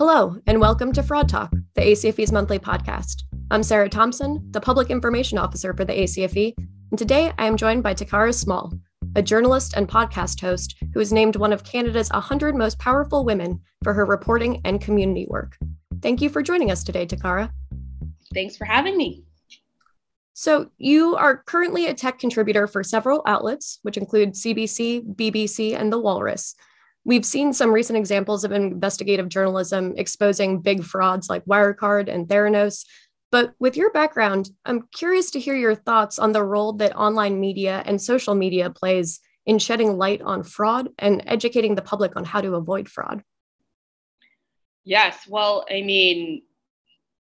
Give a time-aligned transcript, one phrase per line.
[0.00, 3.24] Hello, and welcome to Fraud Talk, the ACFE's monthly podcast.
[3.50, 7.82] I'm Sarah Thompson, the Public Information Officer for the ACFE, and today I am joined
[7.82, 8.72] by Takara Small,
[9.14, 13.60] a journalist and podcast host who is named one of Canada's 100 most powerful women
[13.84, 15.58] for her reporting and community work.
[16.00, 17.50] Thank you for joining us today, Takara.
[18.32, 19.24] Thanks for having me.
[20.32, 25.92] So, you are currently a tech contributor for several outlets, which include CBC, BBC, and
[25.92, 26.54] The Walrus.
[27.04, 32.84] We've seen some recent examples of investigative journalism exposing big frauds like Wirecard and Theranos.
[33.32, 37.40] But with your background, I'm curious to hear your thoughts on the role that online
[37.40, 42.24] media and social media plays in shedding light on fraud and educating the public on
[42.24, 43.22] how to avoid fraud.
[44.84, 46.42] Yes, well, I mean,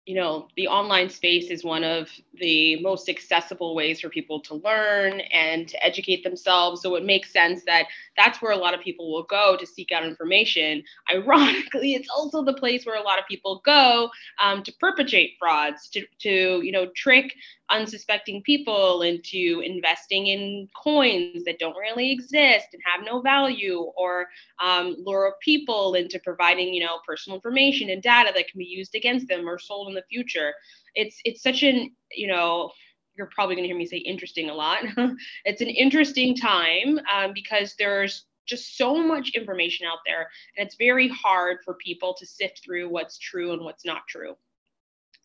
[0.06, 4.56] you know, the online space is one of the most accessible ways for people to
[4.56, 6.82] learn and to educate themselves.
[6.82, 7.86] So it makes sense that
[8.18, 10.84] that's where a lot of people will go to seek out information.
[11.14, 14.10] Ironically, it's also the place where a lot of people go
[14.42, 17.34] um, to perpetrate frauds, to, to you know trick
[17.74, 24.28] unsuspecting people into investing in coins that don't really exist and have no value, or
[24.62, 28.96] um, lure people into providing you know personal information and data that can be used
[28.96, 30.54] against them or sold in the future.
[30.96, 32.72] It's it's such an you know
[33.16, 34.80] you're probably going to hear me say interesting a lot.
[35.46, 40.76] it's an interesting time um, because there's just so much information out there, and it's
[40.76, 44.36] very hard for people to sift through what's true and what's not true.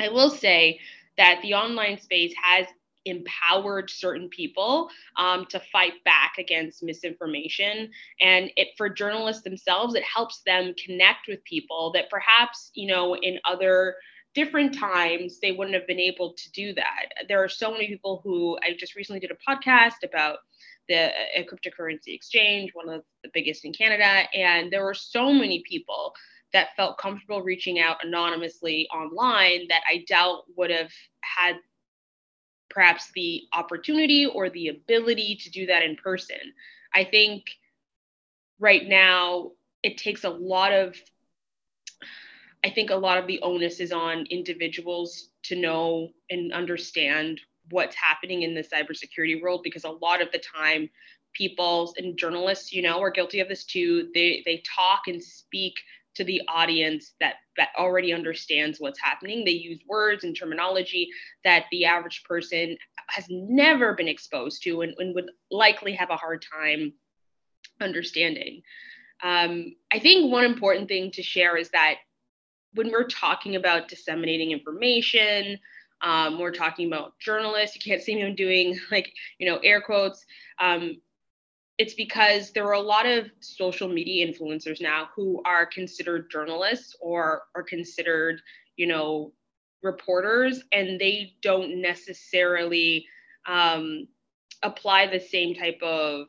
[0.00, 0.78] I will say
[1.18, 2.66] that the online space has
[3.04, 10.02] empowered certain people um, to fight back against misinformation and it for journalists themselves it
[10.02, 13.94] helps them connect with people that perhaps you know in other
[14.34, 17.08] different times they wouldn't have been able to do that.
[17.28, 20.38] There are so many people who I just recently did a podcast about
[20.88, 26.14] the cryptocurrency exchange, one of the biggest in Canada, and there were so many people
[26.52, 30.90] that felt comfortable reaching out anonymously online that I doubt would have
[31.20, 31.56] had
[32.70, 36.36] perhaps the opportunity or the ability to do that in person.
[36.94, 37.44] I think
[38.58, 39.52] right now
[39.82, 40.96] it takes a lot of
[42.64, 47.40] I think a lot of the onus is on individuals to know and understand
[47.70, 50.90] what's happening in the cybersecurity world because a lot of the time
[51.34, 55.74] people and journalists you know are guilty of this too they they talk and speak
[56.18, 61.08] to the audience that that already understands what's happening they use words and terminology
[61.44, 62.76] that the average person
[63.08, 66.92] has never been exposed to and, and would likely have a hard time
[67.80, 68.60] understanding
[69.22, 71.96] um, i think one important thing to share is that
[72.74, 75.58] when we're talking about disseminating information,
[76.02, 77.74] um, we're talking about journalists.
[77.74, 80.24] You can't see me doing like, you know, air quotes.
[80.60, 81.00] Um,
[81.78, 86.96] it's because there are a lot of social media influencers now who are considered journalists
[87.00, 88.40] or are considered,
[88.76, 89.32] you know,
[89.82, 93.06] reporters, and they don't necessarily
[93.46, 94.08] um,
[94.64, 96.26] apply the same type of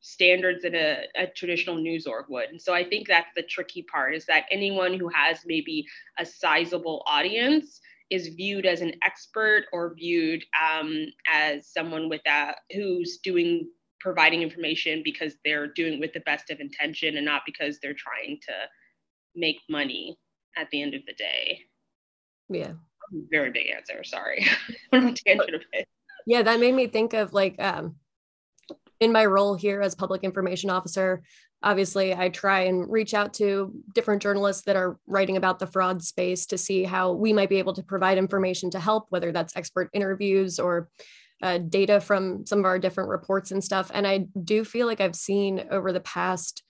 [0.00, 2.50] standards that a, a, traditional news org would.
[2.50, 5.86] And so I think that's the tricky part is that anyone who has maybe
[6.18, 7.80] a sizable audience
[8.10, 13.66] is viewed as an expert or viewed um, as someone with that who's doing
[14.04, 18.38] providing information because they're doing with the best of intention and not because they're trying
[18.46, 18.52] to
[19.34, 20.18] make money
[20.58, 21.60] at the end of the day.
[22.50, 22.72] Yeah.
[23.30, 24.04] Very big answer.
[24.04, 24.46] Sorry.
[24.92, 25.88] on tangent a bit.
[26.26, 27.96] Yeah, that made me think of like um
[29.00, 31.22] in my role here as public information officer,
[31.62, 36.02] obviously I try and reach out to different journalists that are writing about the fraud
[36.02, 39.56] space to see how we might be able to provide information to help, whether that's
[39.56, 40.88] expert interviews or
[41.42, 43.90] uh, data from some of our different reports and stuff.
[43.92, 46.62] And I do feel like I've seen over the past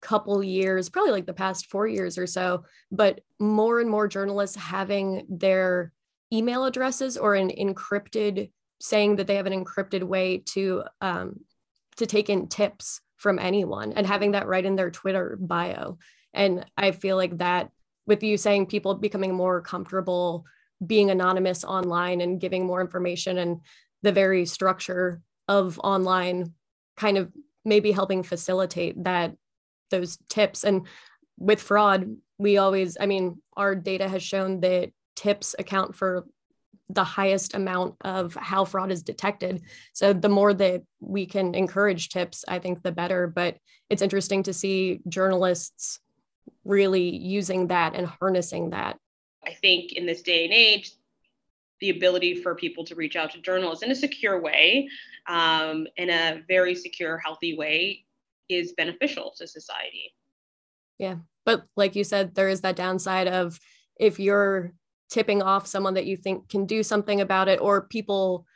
[0.00, 4.56] couple years, probably like the past four years or so, but more and more journalists
[4.56, 5.92] having their
[6.32, 8.50] email addresses or an encrypted
[8.80, 11.40] saying that they have an encrypted way to um,
[11.96, 15.98] to take in tips from anyone and having that right in their Twitter bio.
[16.34, 17.70] And I feel like that
[18.06, 20.44] with you saying people becoming more comfortable
[20.84, 23.60] being anonymous online and giving more information and
[24.02, 26.54] the very structure of online
[26.96, 27.32] kind of
[27.64, 29.34] maybe helping facilitate that
[29.90, 30.86] those tips and
[31.38, 36.24] with fraud we always i mean our data has shown that tips account for
[36.88, 39.62] the highest amount of how fraud is detected.
[39.92, 43.26] So the more that we can encourage tips, I think the better.
[43.26, 43.56] But
[43.88, 46.00] it's interesting to see journalists
[46.64, 48.98] really using that and harnessing that.
[49.44, 50.92] I think in this day and age,
[51.82, 54.88] the ability for people to reach out to journalists in a secure way,
[55.26, 58.04] um, in a very secure, healthy way,
[58.48, 60.14] is beneficial to society.
[60.98, 61.16] Yeah.
[61.44, 63.58] But like you said, there is that downside of
[63.98, 64.72] if you're
[65.10, 68.46] tipping off someone that you think can do something about it or people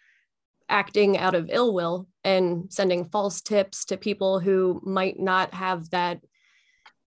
[0.69, 5.91] acting out of ill will and sending false tips to people who might not have
[5.91, 6.21] that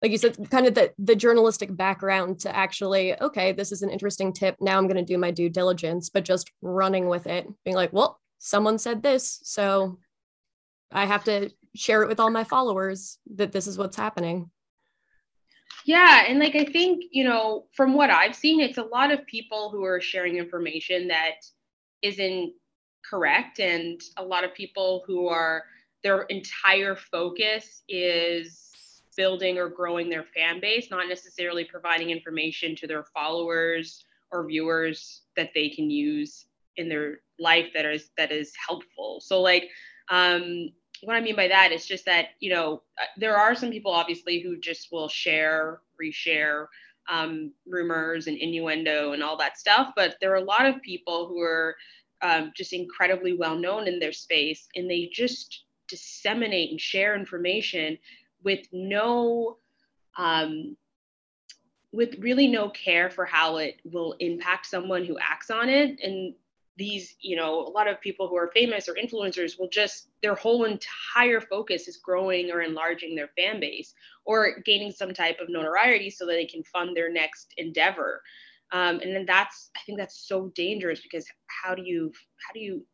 [0.02, 3.90] like you said kind of the the journalistic background to actually okay this is an
[3.90, 4.56] interesting tip.
[4.60, 7.92] Now i'm going to do my due diligence but just running with it being like
[7.92, 9.98] well someone said this so
[10.92, 14.50] i have to share it with all my followers that this is what's happening.
[15.84, 19.26] Yeah and like i think you know from what i've seen it's a lot of
[19.26, 21.36] people who are sharing information that
[22.02, 22.52] isn't
[23.08, 25.64] correct and a lot of people who are
[26.02, 28.67] their entire focus is
[29.18, 35.22] building or growing their fan base not necessarily providing information to their followers or viewers
[35.36, 39.20] that they can use in their life that is that is helpful.
[39.20, 39.68] So like
[40.10, 40.70] um
[41.02, 43.92] what i mean by that is just that you know uh, there are some people
[43.92, 46.66] obviously who just will share reshare
[47.10, 51.28] um, rumors and innuendo and all that stuff but there are a lot of people
[51.28, 51.76] who are
[52.22, 57.98] um, just incredibly well known in their space, and they just disseminate and share information
[58.48, 59.58] with no,
[60.16, 60.74] um,
[61.92, 66.00] with really no care for how it will impact someone who acts on it.
[66.02, 66.34] And
[66.78, 70.34] these, you know, a lot of people who are famous or influencers will just, their
[70.34, 73.92] whole entire focus is growing or enlarging their fan base
[74.24, 78.22] or gaining some type of notoriety so that they can fund their next endeavor.
[78.72, 82.12] Um, and then that's i think that's so dangerous because how do you
[82.46, 82.84] how do you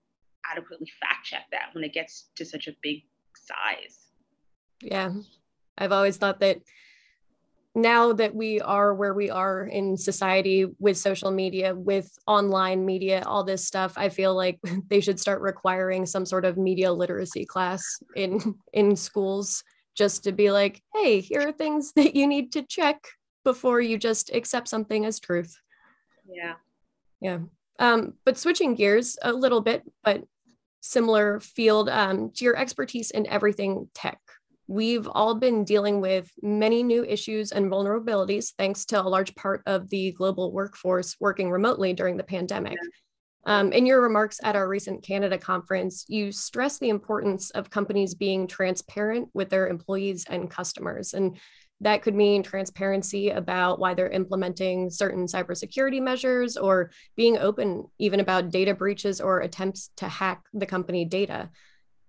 [0.48, 3.02] adequately fact check that when it gets to such a big
[3.34, 3.98] size?
[4.80, 5.14] Yeah
[5.79, 6.59] i've always thought that
[7.76, 13.23] now that we are where we are in society with social media with online media
[13.26, 17.44] all this stuff i feel like they should start requiring some sort of media literacy
[17.44, 17.85] class
[18.15, 19.65] in in schools
[19.97, 22.97] just to be like hey here are things that you need to check
[23.44, 25.56] before you just accept something as truth
[26.29, 26.55] yeah.
[27.21, 27.38] Yeah.
[27.79, 30.25] Um, but switching gears a little bit, but
[30.81, 34.21] similar field um, to your expertise in everything tech.
[34.66, 39.62] We've all been dealing with many new issues and vulnerabilities thanks to a large part
[39.66, 42.78] of the global workforce working remotely during the pandemic.
[43.46, 48.14] Um, in your remarks at our recent Canada conference, you stress the importance of companies
[48.14, 51.12] being transparent with their employees and customers.
[51.12, 51.37] And
[51.81, 58.20] that could mean transparency about why they're implementing certain cybersecurity measures or being open even
[58.20, 61.50] about data breaches or attempts to hack the company data.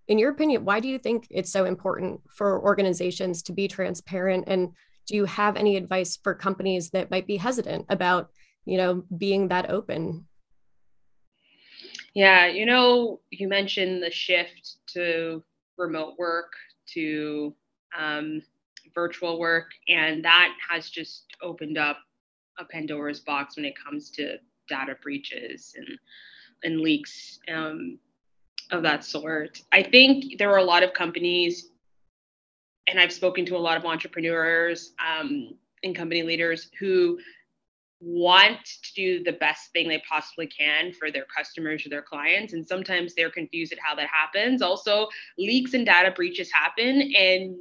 [0.08, 4.46] In your opinion, why do you think it's so important for organizations to be transparent?
[4.48, 4.74] And
[5.08, 8.30] do you have any advice for companies that might be hesitant about,
[8.66, 10.28] you know, being that open?
[12.14, 15.44] Yeah, you know, you mentioned the shift to
[15.78, 16.54] remote work,
[16.94, 17.54] to
[17.98, 18.42] um,
[18.94, 19.72] virtual work.
[19.88, 21.98] And that has just opened up
[22.58, 24.38] a Pandora's box when it comes to
[24.70, 25.88] data breaches and,
[26.64, 28.00] and leaks um,
[28.72, 29.62] of that sort.
[29.72, 31.70] I think there are a lot of companies,
[32.88, 37.20] and I've spoken to a lot of entrepreneurs um, and company leaders who
[38.02, 42.54] want to do the best thing they possibly can for their customers or their clients
[42.54, 45.08] and sometimes they're confused at how that happens also
[45.38, 47.56] leaks and data breaches happen and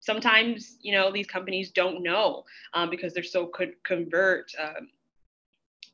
[0.00, 4.88] sometimes you know these companies don't know um, because they're so could convert um,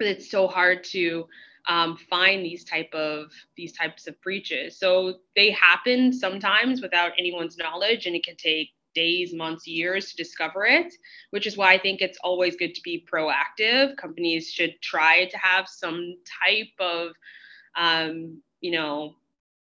[0.01, 1.27] it's so hard to
[1.69, 7.57] um, find these type of these types of breaches so they happen sometimes without anyone's
[7.57, 10.93] knowledge and it can take days months years to discover it
[11.31, 15.39] which is why i think it's always good to be proactive companies should try to
[15.39, 16.15] have some
[16.45, 17.13] type of
[17.77, 19.15] um, you know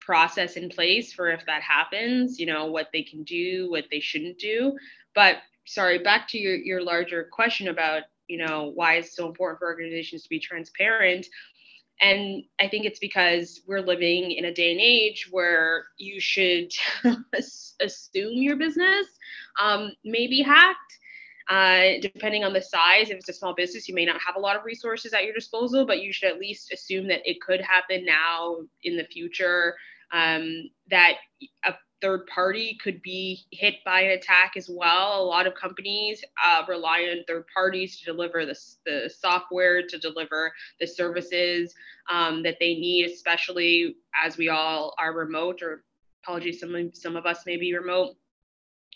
[0.09, 4.01] process in place for if that happens, you know, what they can do, what they
[4.01, 4.75] shouldn't do.
[5.15, 5.37] But
[5.67, 9.67] sorry, back to your, your larger question about, you know, why it's so important for
[9.67, 11.27] organizations to be transparent.
[12.01, 16.71] And I think it's because we're living in a day and age where you should
[17.81, 19.07] assume your business
[19.61, 20.79] um, may be hacked.
[21.51, 24.41] Uh, depending on the size, if it's a small business, you may not have a
[24.41, 27.63] lot of resources at your disposal, but you should at least assume that it could
[27.63, 29.75] happen now in the future
[30.13, 31.15] um, that
[31.65, 35.23] a third party could be hit by an attack as well.
[35.23, 39.99] A lot of companies uh, rely on third parties to deliver the, the software, to
[39.99, 41.75] deliver the services
[42.11, 45.85] um, that they need, especially as we all are remote, or
[46.23, 48.17] apologies, some, some of us may be remote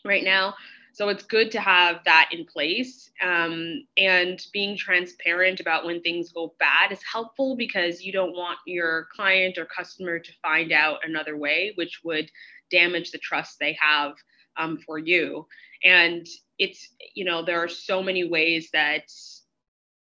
[0.04, 0.54] right now.
[0.94, 3.11] So it's good to have that in place.
[3.23, 8.59] Um, and being transparent about when things go bad is helpful because you don't want
[8.66, 12.30] your client or customer to find out another way, which would
[12.73, 14.14] damage the trust they have
[14.57, 15.47] um, for you.
[15.85, 16.26] And
[16.59, 19.05] it's you know there are so many ways that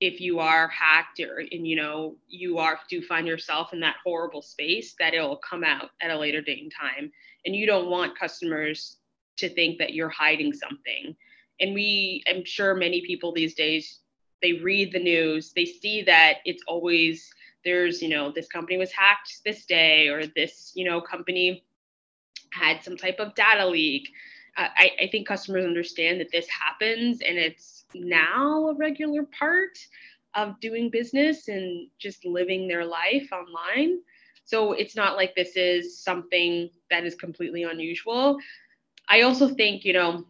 [0.01, 3.97] if you are hacked or and you know you are do find yourself in that
[4.05, 7.13] horrible space that it'll come out at a later date and time
[7.45, 8.97] and you don't want customers
[9.37, 11.15] to think that you're hiding something
[11.61, 14.01] and we i'm sure many people these days
[14.43, 17.31] they read the news they see that it's always
[17.65, 21.63] there's you know this company was hacked this day or this you know company
[22.53, 24.11] had some type of data leak.
[24.57, 29.79] Uh, I, I think customers understand that this happens and it's now a regular part
[30.35, 34.01] of doing business and just living their life online.
[34.45, 38.39] So it's not like this is something that is completely unusual.
[39.09, 40.25] I also think you know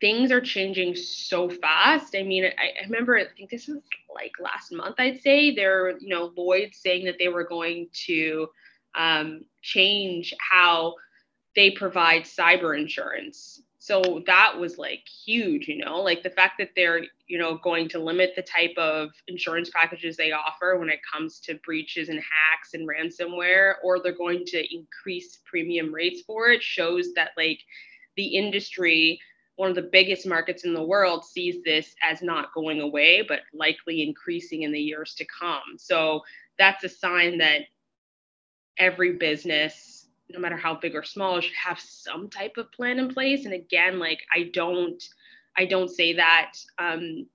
[0.00, 2.14] things are changing so fast.
[2.14, 3.78] I mean, I, I, remember, I think this was
[4.14, 8.48] like last month, I'd say, there, you know, Lloyd saying that they were going to
[8.94, 10.94] um, change how
[11.56, 13.62] they provide cyber insurance.
[13.78, 17.88] So that was like huge, you know, like the fact that they're, you know, going
[17.90, 22.18] to limit the type of insurance packages they offer when it comes to breaches and
[22.18, 27.60] hacks and ransomware, or they're going to increase premium rates for it shows that like
[28.16, 29.18] the industry
[29.56, 33.40] one of the biggest markets in the world sees this as not going away, but
[33.52, 35.76] likely increasing in the years to come.
[35.76, 36.22] So
[36.58, 37.62] that's a sign that
[38.78, 43.12] every business, no matter how big or small, should have some type of plan in
[43.12, 43.44] place.
[43.44, 45.02] And again, like I don't,
[45.56, 47.26] I don't say that um,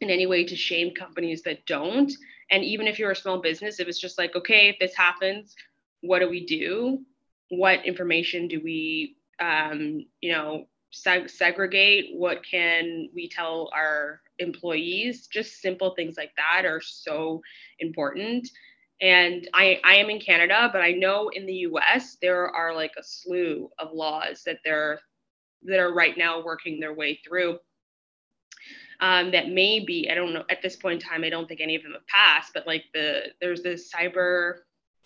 [0.00, 2.12] in any way to shame companies that don't.
[2.50, 5.54] And even if you're a small business, if it's just like, okay, if this happens,
[6.00, 7.04] what do we do?
[7.48, 15.26] What information do we, um, you know, seg- segregate what can we tell our employees
[15.26, 17.40] just simple things like that are so
[17.78, 18.48] important
[19.00, 22.92] and I, I am in canada but i know in the us there are like
[22.98, 25.00] a slew of laws that they're
[25.64, 27.58] that are right now working their way through.
[29.02, 31.62] Um, that may be i don't know at this point in time i don't think
[31.62, 34.56] any of them have passed but like the there's the cyber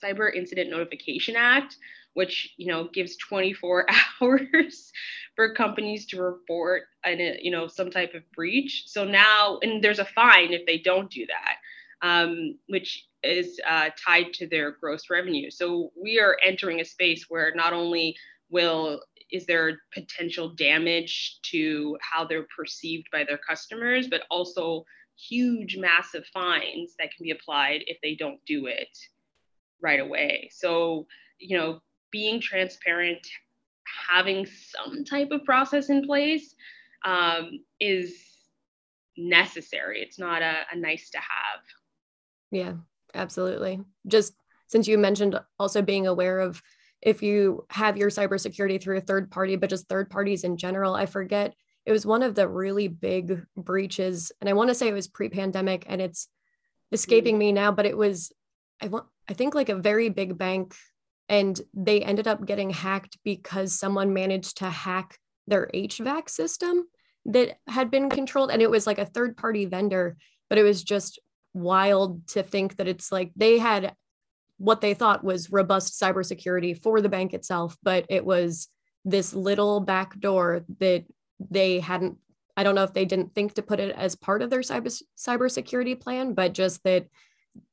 [0.02, 1.76] cyber incident notification act
[2.14, 3.86] which you know gives 24
[4.20, 4.90] hours
[5.36, 8.84] for companies to report a, you know some type of breach.
[8.86, 11.58] So now and there's a fine if they don't do that
[12.04, 17.26] um, which is uh, tied to their gross revenue so we are entering a space
[17.28, 18.16] where not only
[18.50, 19.00] will
[19.32, 24.84] is there potential damage to how they're perceived by their customers but also
[25.16, 28.96] huge massive fines that can be applied if they don't do it
[29.80, 31.06] right away so
[31.38, 31.80] you know
[32.14, 33.26] being transparent,
[34.08, 36.54] having some type of process in place
[37.04, 38.14] um, is
[39.18, 40.00] necessary.
[40.00, 41.60] It's not a, a nice to have.
[42.52, 42.74] Yeah,
[43.14, 43.80] absolutely.
[44.06, 44.34] Just
[44.66, 46.62] since you mentioned also being aware of
[47.02, 50.94] if you have your cybersecurity through a third party, but just third parties in general,
[50.94, 51.54] I forget
[51.84, 55.06] it was one of the really big breaches, and I want to say it was
[55.06, 56.28] pre-pandemic, and it's
[56.92, 57.40] escaping mm-hmm.
[57.40, 58.32] me now, but it was
[58.80, 60.74] I want I think like a very big bank
[61.28, 66.84] and they ended up getting hacked because someone managed to hack their HVAC system
[67.26, 70.16] that had been controlled and it was like a third party vendor
[70.50, 71.18] but it was just
[71.54, 73.94] wild to think that it's like they had
[74.58, 78.68] what they thought was robust cybersecurity for the bank itself but it was
[79.04, 81.04] this little back door that
[81.50, 82.18] they hadn't
[82.56, 85.02] I don't know if they didn't think to put it as part of their cyber
[85.18, 87.06] cybersecurity plan but just that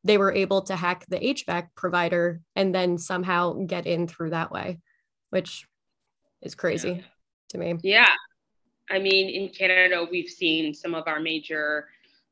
[0.04, 4.52] they were able to hack the HVAC provider and then somehow get in through that
[4.52, 4.80] way,
[5.30, 5.66] which
[6.42, 7.02] is crazy yeah.
[7.50, 7.76] to me.
[7.84, 8.10] Yeah.
[8.90, 11.88] I mean, in Canada, we've seen some of our major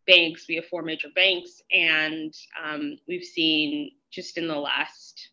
[0.09, 5.29] banks, we have four major banks, and um, we've seen just in the last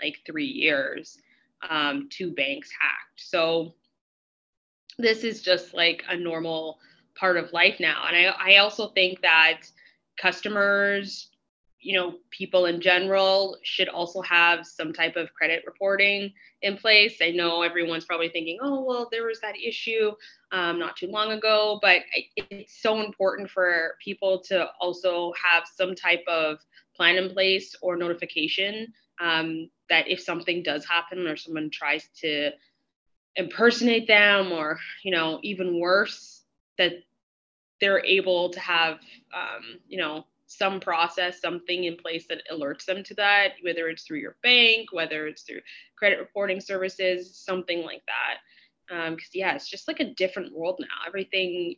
[0.00, 1.18] like three years,
[1.68, 3.20] um, two banks hacked.
[3.20, 3.74] So
[4.98, 6.78] this is just like a normal
[7.16, 8.04] part of life now.
[8.06, 9.62] And I, I also think that
[10.20, 11.28] customers
[11.82, 17.18] you know people in general should also have some type of credit reporting in place.
[17.20, 20.12] I know everyone's probably thinking oh well there was that issue
[20.52, 22.02] um, not too long ago but
[22.36, 26.58] it's so important for people to also have some type of
[26.94, 32.50] plan in place or notification um, that if something does happen or someone tries to
[33.36, 36.42] impersonate them or you know even worse
[36.78, 36.92] that
[37.80, 38.98] they're able to have
[39.34, 40.24] um, you know
[40.56, 44.92] some process, something in place that alerts them to that, whether it's through your bank,
[44.92, 45.60] whether it's through
[45.96, 48.38] credit reporting services, something like that.
[49.10, 51.06] Because, um, yeah, it's just like a different world now.
[51.06, 51.76] Everything,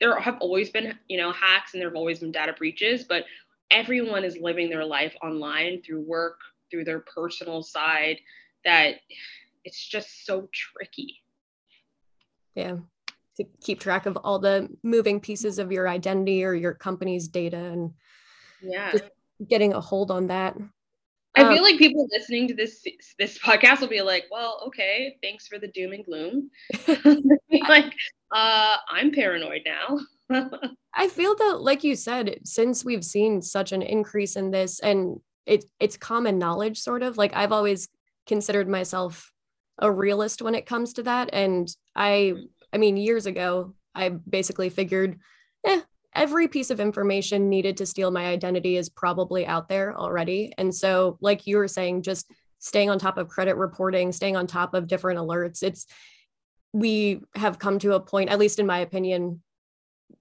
[0.00, 3.24] there have always been, you know, hacks and there have always been data breaches, but
[3.70, 6.38] everyone is living their life online through work,
[6.70, 8.18] through their personal side,
[8.64, 8.96] that
[9.64, 11.22] it's just so tricky.
[12.54, 12.76] Yeah,
[13.36, 17.56] to keep track of all the moving pieces of your identity or your company's data
[17.56, 17.92] and
[18.62, 18.92] yeah
[19.48, 20.56] getting a hold on that
[21.34, 22.84] I feel um, like people listening to this
[23.18, 26.50] this podcast will be like, "Well, okay, thanks for the doom and gloom."
[27.68, 27.94] like,
[28.30, 29.98] uh, I'm paranoid now.
[30.94, 35.20] I feel that, like you said, since we've seen such an increase in this, and
[35.46, 37.16] it it's common knowledge, sort of.
[37.16, 37.88] Like I've always
[38.26, 39.32] considered myself
[39.78, 42.34] a realist when it comes to that, and I,
[42.72, 45.18] I mean, years ago, I basically figured,
[45.64, 45.80] eh,
[46.14, 50.52] every piece of information needed to steal my identity is probably out there already.
[50.58, 54.46] And so, like you were saying, just staying on top of credit reporting, staying on
[54.46, 55.86] top of different alerts, it's,
[56.72, 59.42] we have come to a point, at least in my opinion,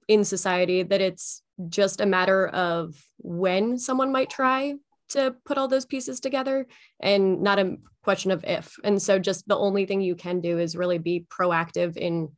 [0.07, 4.73] in society, that it's just a matter of when someone might try
[5.13, 6.67] to put all those pieces together
[6.99, 8.75] and not a question of if.
[8.83, 12.29] And so, just the only thing you can do is really be proactive in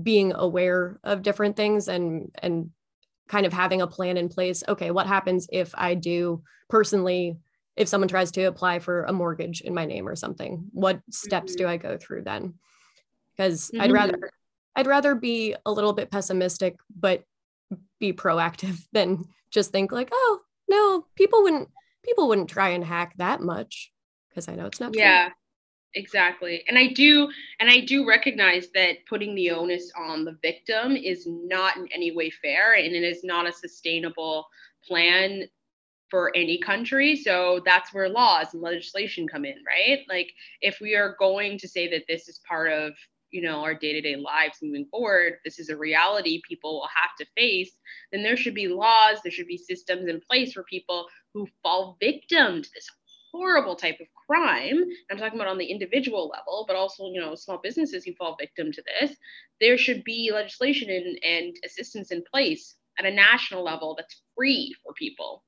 [0.00, 2.70] being aware of different things and and
[3.28, 4.62] kind of having a plan in place.
[4.68, 7.38] Okay, what happens if I do personally,
[7.76, 10.64] if someone tries to apply for a mortgage in my name or something?
[10.72, 11.64] What steps mm-hmm.
[11.64, 12.54] do I go through then?
[13.36, 13.80] Because mm-hmm.
[13.82, 14.30] I'd rather
[14.76, 17.22] I'd rather be a little bit pessimistic, but
[18.00, 21.68] be proactive than just think like, oh no, people wouldn't
[22.04, 23.92] people wouldn't try and hack that much
[24.28, 25.26] because I know it's not yeah.
[25.26, 25.34] True
[25.94, 26.64] exactly.
[26.68, 27.28] And i do
[27.60, 32.10] and i do recognize that putting the onus on the victim is not in any
[32.14, 34.46] way fair and it is not a sustainable
[34.86, 35.44] plan
[36.10, 37.16] for any country.
[37.16, 40.00] So that's where laws and legislation come in right?
[40.08, 42.92] Like if we are going to say that this is part of
[43.34, 47.26] you know our day-to-day lives moving forward this is a reality people will have to
[47.36, 47.72] face
[48.12, 51.96] then there should be laws there should be systems in place for people who fall
[52.00, 52.88] victim to this
[53.34, 54.84] horrible type of crime.
[55.10, 58.36] I'm talking about on the individual level but also you know small businesses who fall
[58.38, 59.16] victim to this.
[59.60, 64.74] There should be legislation and, and assistance in place at a national level that's free
[64.82, 65.42] for people.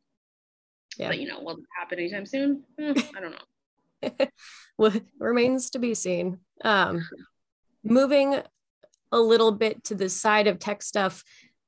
[0.98, 1.08] Yeah.
[1.08, 2.64] but you know will it happen anytime soon?
[2.80, 4.26] Eh, i don't know.
[4.78, 6.38] Well remains to be seen.
[6.64, 7.06] Um
[7.86, 8.40] moving
[9.12, 11.24] a little bit to the side of tech stuff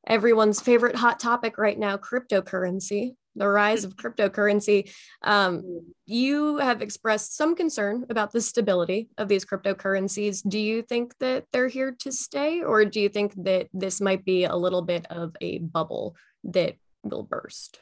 [0.06, 4.92] everyone's favorite hot topic right now cryptocurrency the rise of cryptocurrency.
[5.22, 10.42] Um, you have expressed some concern about the stability of these cryptocurrencies.
[10.46, 14.24] Do you think that they're here to stay, or do you think that this might
[14.24, 17.80] be a little bit of a bubble that will burst?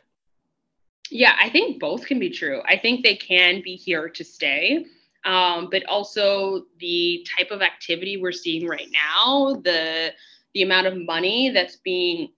[1.11, 2.62] Yeah, I think both can be true.
[2.66, 4.87] I think they can be here to stay.
[5.27, 10.12] Um, but also the type of activity we're seeing right now, the
[10.55, 12.29] the amount of money that's being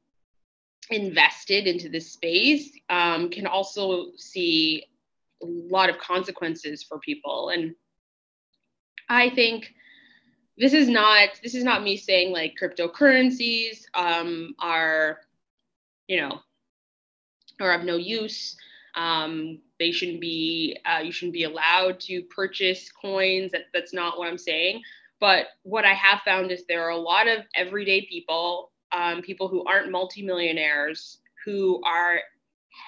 [0.91, 4.85] invested into this space um, can also see
[5.43, 7.51] a lot of consequences for people.
[7.51, 7.75] And
[9.11, 9.73] i think
[10.59, 15.21] this is not this is not me saying like cryptocurrencies um, are
[16.09, 16.41] you know
[17.61, 18.57] are of no use.
[18.95, 24.19] Um, they shouldn't be uh, you shouldn't be allowed to purchase coins that, that's not
[24.19, 24.81] what i'm saying
[25.21, 29.49] but what i have found is there are a lot of everyday people um, people
[29.49, 32.21] who aren't multimillionaires who are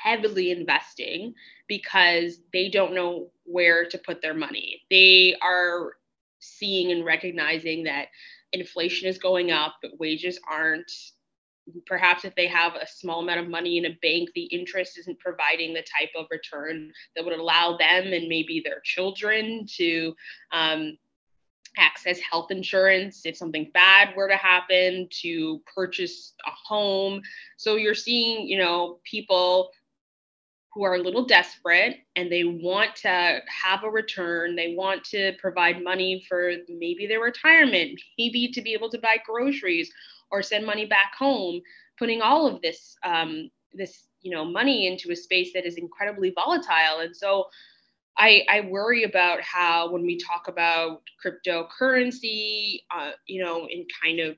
[0.03, 1.35] heavily investing
[1.68, 4.83] because they don't know where to put their money.
[4.90, 5.92] They are
[6.40, 8.09] seeing and recognizing that
[8.53, 10.90] inflation is going up, but wages aren't.
[11.87, 15.18] Perhaps if they have a small amount of money in a bank, the interest isn't
[15.18, 20.14] providing the type of return that would allow them and maybe their children to
[20.53, 20.96] um,
[21.77, 27.20] access health insurance if something bad were to happen, to purchase a home.
[27.57, 29.70] So you're seeing, you know, people
[30.73, 34.55] who are a little desperate and they want to have a return.
[34.55, 39.16] They want to provide money for maybe their retirement, maybe to be able to buy
[39.25, 39.90] groceries
[40.31, 41.61] or send money back home,
[41.99, 46.31] putting all of this um, this you know money into a space that is incredibly
[46.31, 47.01] volatile.
[47.01, 47.47] And so
[48.21, 54.21] I, I worry about how when we talk about cryptocurrency, uh, you know, in kind
[54.21, 54.37] of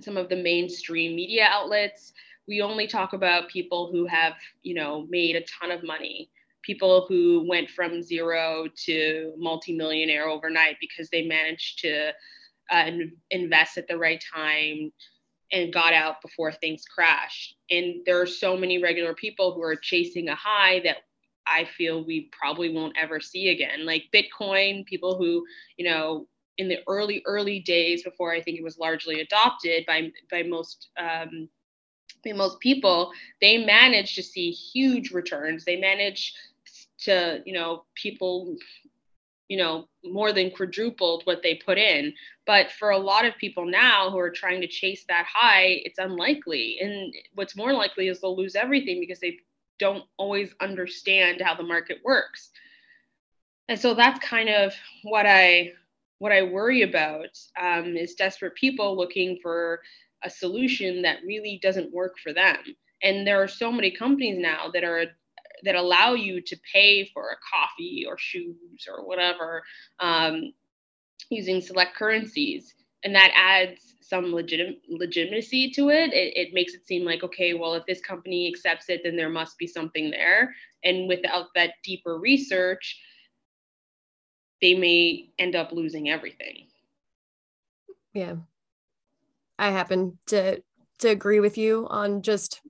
[0.00, 2.14] some of the mainstream media outlets,
[2.46, 6.30] we only talk about people who have, you know, made a ton of money,
[6.62, 12.12] people who went from zero to multimillionaire overnight because they managed to
[12.70, 12.90] uh,
[13.30, 14.92] invest at the right time
[15.52, 17.56] and got out before things crashed.
[17.70, 20.98] And there are so many regular people who are chasing a high that
[21.46, 23.86] I feel we probably won't ever see again.
[23.86, 25.44] Like Bitcoin, people who,
[25.76, 26.26] you know,
[26.58, 30.88] in the early early days before I think it was largely adopted by by most
[30.98, 31.48] um,
[32.24, 35.64] by most people, they managed to see huge returns.
[35.64, 36.36] They managed
[37.00, 38.56] to, you know, people
[39.48, 42.12] you know, more than quadrupled what they put in.
[42.46, 45.98] But for a lot of people now who are trying to chase that high, it's
[45.98, 46.78] unlikely.
[46.80, 49.38] And what's more likely is they'll lose everything because they
[49.78, 52.50] don't always understand how the market works.
[53.68, 55.72] And so that's kind of what I
[56.18, 59.80] what I worry about um, is desperate people looking for
[60.24, 62.56] a solution that really doesn't work for them.
[63.04, 65.04] And there are so many companies now that are
[65.64, 69.62] that allow you to pay for a coffee or shoes or whatever
[70.00, 70.52] um,
[71.30, 76.12] using select currencies and that adds some legit- legitimacy to it.
[76.12, 76.36] it.
[76.36, 79.58] It makes it seem like okay well if this company accepts it then there must
[79.58, 83.00] be something there and without that deeper research
[84.60, 86.66] they may end up losing everything
[88.12, 88.34] yeah
[89.58, 90.60] i happen to
[90.98, 92.60] to agree with you on just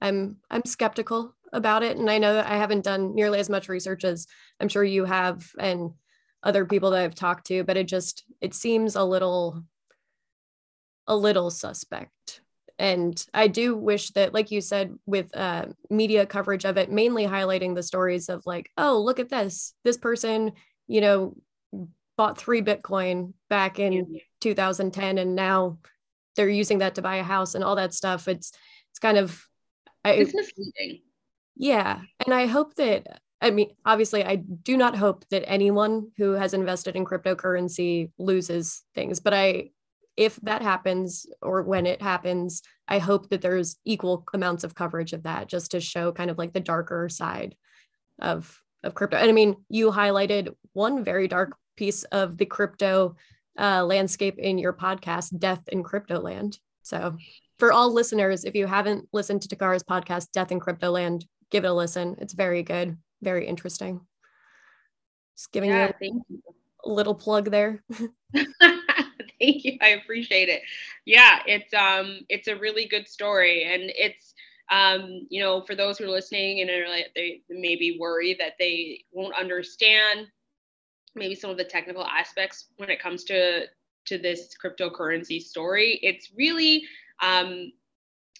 [0.00, 1.96] i'm i'm skeptical about it.
[1.96, 4.26] And I know that I haven't done nearly as much research as
[4.60, 5.92] I'm sure you have and
[6.42, 9.62] other people that I've talked to, but it just it seems a little
[11.06, 12.42] a little suspect.
[12.78, 17.24] And I do wish that, like you said, with uh, media coverage of it, mainly
[17.24, 19.74] highlighting the stories of like, oh, look at this.
[19.82, 20.52] This person,
[20.86, 21.36] you know,
[22.16, 24.20] bought three Bitcoin back in yeah.
[24.40, 25.78] 2010, and now
[26.36, 28.28] they're using that to buy a house and all that stuff.
[28.28, 28.52] It's
[28.90, 29.44] it's kind of
[30.04, 31.02] I, it's misleading.
[31.58, 32.00] Yeah.
[32.24, 36.54] And I hope that, I mean, obviously, I do not hope that anyone who has
[36.54, 39.70] invested in cryptocurrency loses things, but I,
[40.16, 45.12] if that happens or when it happens, I hope that there's equal amounts of coverage
[45.12, 47.54] of that just to show kind of like the darker side
[48.18, 49.16] of of crypto.
[49.16, 53.16] And I mean, you highlighted one very dark piece of the crypto
[53.58, 56.58] uh, landscape in your podcast, Death in Crypto Land.
[56.82, 57.16] So,
[57.58, 61.64] for all listeners, if you haven't listened to Takara's podcast, Death in Crypto Land, give
[61.64, 62.16] it a listen.
[62.18, 64.00] It's very good, very interesting.
[65.36, 66.22] Just giving yeah, you,
[66.84, 67.82] a little plug there.
[68.32, 69.78] thank you.
[69.80, 70.62] I appreciate it.
[71.04, 74.34] Yeah, it's um it's a really good story and it's
[74.70, 78.54] um, you know, for those who are listening and are like they maybe worry that
[78.58, 80.26] they won't understand
[81.14, 83.66] maybe some of the technical aspects when it comes to
[84.06, 86.84] to this cryptocurrency story, it's really
[87.22, 87.72] um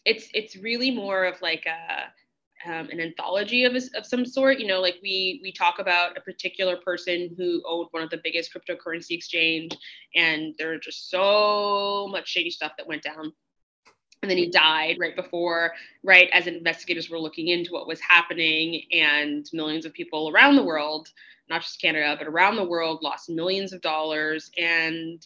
[0.05, 2.13] it's it's really more of like a
[2.69, 4.59] um, an anthology of, of some sort.
[4.59, 8.21] You know, like we we talk about a particular person who owned one of the
[8.23, 9.77] biggest cryptocurrency exchange,
[10.15, 13.33] and there's just so much shady stuff that went down.
[14.23, 18.83] And then he died right before, right as investigators were looking into what was happening,
[18.93, 21.09] and millions of people around the world,
[21.49, 24.51] not just Canada, but around the world, lost millions of dollars.
[24.59, 25.25] And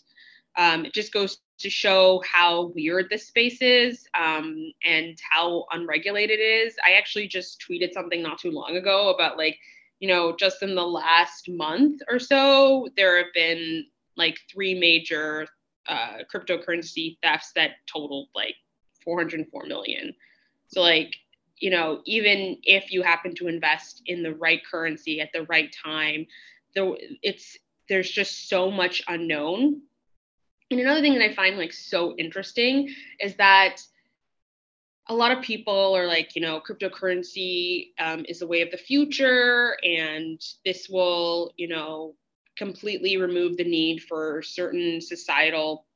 [0.57, 6.39] um, it just goes to show how weird this space is um, and how unregulated
[6.39, 6.75] it is.
[6.85, 9.59] I actually just tweeted something not too long ago about like,
[10.01, 13.87] you know, just in the last month or so, there have been
[14.17, 15.47] like three major
[15.89, 18.57] uh, cryptocurrency thefts that totaled like
[19.05, 20.13] 404 million.
[20.67, 21.15] So, like,
[21.59, 25.75] you know, even if you happen to invest in the right currency at the right
[25.85, 26.27] time,
[26.75, 27.57] it's
[27.89, 29.83] there's just so much unknown
[30.73, 33.77] and another thing that I find like so interesting is that
[35.09, 38.77] a lot of people are like, you know, cryptocurrency um, is the way of the
[38.77, 42.15] future, and this will, you know,
[42.57, 45.87] completely remove the need for certain societal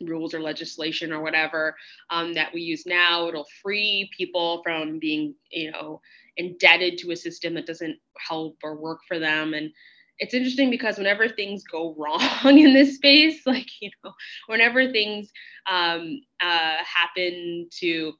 [0.00, 1.76] rules or legislation or whatever
[2.10, 3.28] um, that we use now.
[3.28, 6.00] It'll free people from being, you know,
[6.36, 9.54] indebted to a system that doesn't help or work for them.
[9.54, 9.70] And
[10.18, 14.12] it's interesting because whenever things go wrong in this space, like, you know,
[14.46, 15.30] whenever things
[15.70, 18.12] um, uh, happen to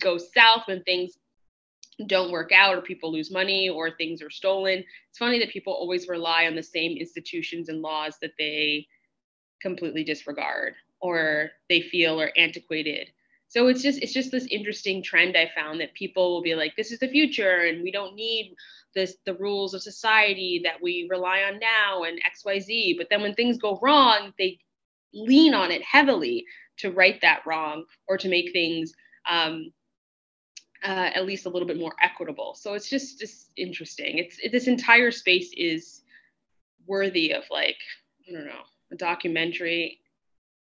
[0.00, 1.18] go south, when things
[2.06, 4.78] don't work out or people lose money or things are stolen,
[5.08, 8.86] it's funny that people always rely on the same institutions and laws that they
[9.62, 13.08] completely disregard or they feel are antiquated.
[13.48, 16.74] So it's just it's just this interesting trend i found that people will be like
[16.76, 18.56] this is the future and we don't need
[18.96, 23.34] this the rules of society that we rely on now and xyz but then when
[23.34, 24.58] things go wrong they
[25.14, 26.44] lean on it heavily
[26.76, 28.92] to right that wrong or to make things
[29.28, 29.70] um,
[30.84, 32.54] uh, at least a little bit more equitable.
[32.54, 34.18] So it's just just interesting.
[34.18, 36.02] It's it, this entire space is
[36.86, 37.78] worthy of like
[38.28, 39.98] i don't know a documentary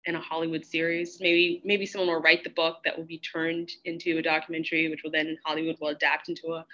[0.05, 1.19] and a Hollywood series.
[1.19, 5.01] Maybe maybe someone will write the book that will be turned into a documentary, which
[5.03, 6.65] will then Hollywood will adapt into a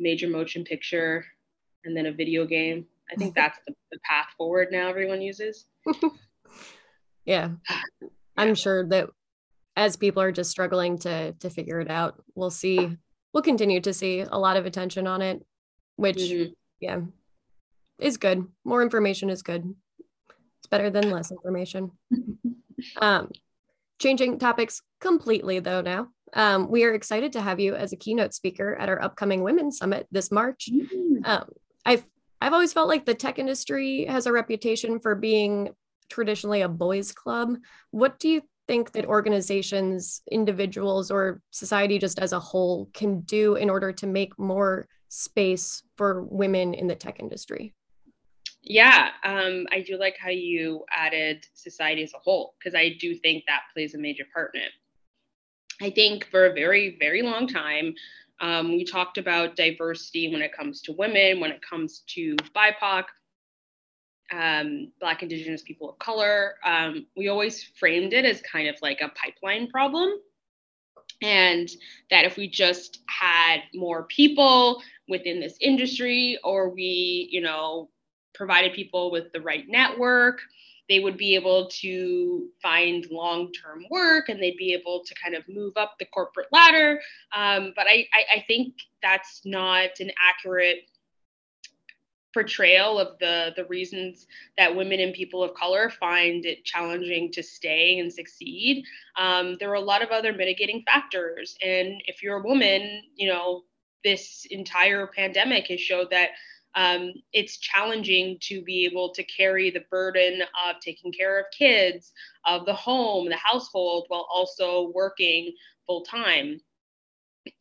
[0.00, 1.24] major motion picture
[1.84, 2.86] and then a video game.
[3.12, 5.66] I think that's the, the path forward now everyone uses.
[7.24, 7.50] yeah.
[8.36, 9.10] I'm sure that
[9.76, 12.96] as people are just struggling to to figure it out, we'll see
[13.32, 15.44] we'll continue to see a lot of attention on it,
[15.96, 16.52] which mm-hmm.
[16.80, 17.00] yeah.
[17.98, 18.46] is good.
[18.64, 19.74] More information is good.
[19.98, 21.92] It's better than less information.
[23.00, 23.30] um,
[24.00, 26.08] changing topics completely though now.
[26.34, 29.78] Um, we are excited to have you as a keynote speaker at our upcoming Women's
[29.78, 30.68] Summit this March.
[30.72, 31.24] Mm-hmm.
[31.24, 31.48] Um,
[31.84, 32.04] I've
[32.40, 35.70] I've always felt like the tech industry has a reputation for being
[36.08, 37.56] traditionally a boys' club.
[37.90, 43.56] What do you think that organizations, individuals, or society just as a whole can do
[43.56, 47.74] in order to make more space for women in the tech industry?
[48.62, 53.14] Yeah, um, I do like how you added society as a whole because I do
[53.14, 54.72] think that plays a major part in it.
[55.80, 57.94] I think for a very, very long time,
[58.40, 63.04] um, we talked about diversity when it comes to women, when it comes to BIPOC,
[64.32, 66.54] um, Black, Indigenous people of color.
[66.64, 70.10] Um, we always framed it as kind of like a pipeline problem.
[71.22, 71.68] And
[72.10, 77.90] that if we just had more people within this industry, or we, you know,
[78.34, 80.40] provided people with the right network,
[80.90, 85.36] they would be able to find long term work and they'd be able to kind
[85.36, 87.00] of move up the corporate ladder.
[87.34, 90.80] Um, but I, I, I think that's not an accurate
[92.34, 94.26] portrayal of the the reasons
[94.56, 98.84] that women and people of color find it challenging to stay and succeed
[99.16, 103.28] um, there are a lot of other mitigating factors and if you're a woman you
[103.28, 103.64] know
[104.04, 106.30] this entire pandemic has showed that
[106.74, 112.12] um, it's challenging to be able to carry the burden of taking care of kids,
[112.46, 115.52] of the home, the household, while also working
[115.86, 116.60] full time.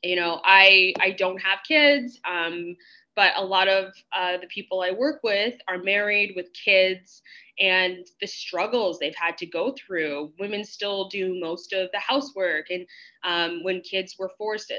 [0.03, 2.75] You know, I I don't have kids, um,
[3.15, 7.21] but a lot of uh, the people I work with are married with kids,
[7.59, 10.33] and the struggles they've had to go through.
[10.39, 12.85] Women still do most of the housework, and
[13.23, 14.71] um, when kids were forced,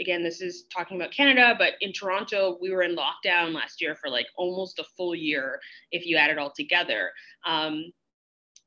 [0.00, 3.94] again, this is talking about Canada, but in Toronto, we were in lockdown last year
[3.94, 5.60] for like almost a full year
[5.92, 7.10] if you add it all together.
[7.46, 7.92] Um,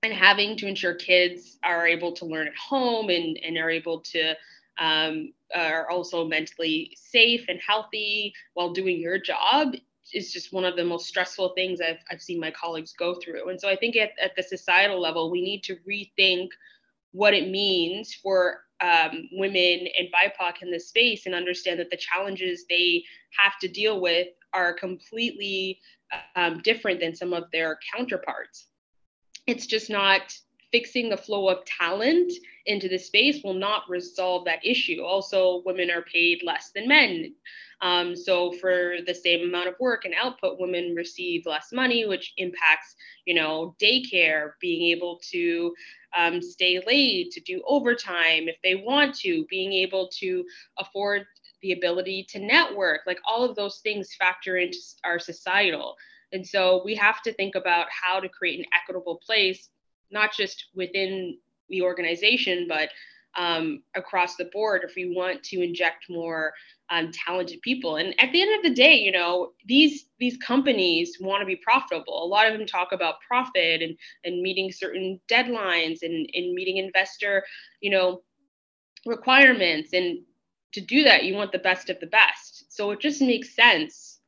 [0.04, 4.00] and having to ensure kids are able to learn at home and, and are able
[4.02, 4.36] to
[4.80, 9.74] um, are also mentally safe and healthy while doing your job
[10.13, 13.50] is just one of the most stressful things I've, I've seen my colleagues go through.
[13.50, 16.50] And so I think at, at the societal level, we need to rethink
[17.12, 21.98] what it means for um, women and BIPOC in this space and understand that the
[21.98, 23.04] challenges they
[23.38, 25.80] have to deal with are completely
[26.36, 28.68] um, different than some of their counterparts.
[29.46, 30.34] It's just not
[30.71, 32.32] fixing the flow of talent
[32.65, 35.01] into the space will not resolve that issue.
[35.01, 37.34] Also, women are paid less than men.
[37.82, 42.34] Um, so for the same amount of work and output, women receive less money, which
[42.38, 45.73] impacts, you know, daycare, being able to
[46.17, 50.43] um, stay late, to do overtime if they want to, being able to
[50.80, 51.25] afford
[51.62, 55.95] the ability to network, like all of those things factor into our societal.
[56.34, 59.69] And so we have to think about how to create an equitable place,
[60.12, 61.38] not just within
[61.70, 62.89] the organization, but
[63.36, 66.54] um, across the board if we want to inject more
[66.89, 67.98] um, talented people.
[67.98, 71.56] And at the end of the day, you know, these these companies want to be
[71.58, 72.24] profitable.
[72.24, 76.78] A lot of them talk about profit and and meeting certain deadlines and, and meeting
[76.78, 77.43] investor,
[77.82, 78.22] you know,
[79.06, 79.93] requirements.
[79.93, 80.20] And
[80.74, 82.72] to do that, you want the best of the best.
[82.74, 84.20] So it just makes sense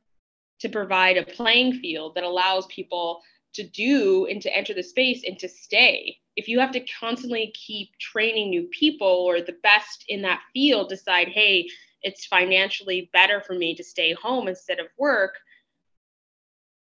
[0.60, 3.22] to provide a playing field that allows people
[3.54, 6.18] to do and to enter the space and to stay.
[6.36, 10.88] If you have to constantly keep training new people or the best in that field
[10.88, 11.68] decide, hey,
[12.02, 15.34] it's financially better for me to stay home instead of work,